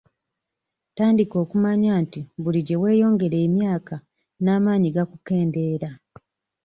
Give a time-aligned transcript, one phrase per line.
[0.97, 3.95] Tandika okumanya nti buli gye weeyongera emyaka
[4.43, 5.89] n'amaanyi gakukendeera.